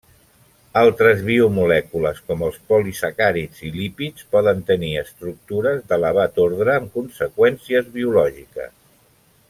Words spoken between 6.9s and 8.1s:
conseqüències